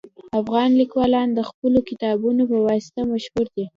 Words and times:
افغان 0.39 0.69
لیکوالان 0.81 1.27
د 1.33 1.39
خپلو 1.49 1.79
کتابونو 1.89 2.43
په 2.51 2.57
واسطه 2.67 3.01
مشهور 3.13 3.47
دي 3.55 3.65